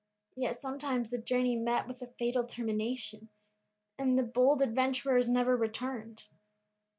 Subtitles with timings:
[0.35, 3.29] Yet sometimes the journey met with a fatal termination,
[3.99, 6.25] and the bold adventurers never returned.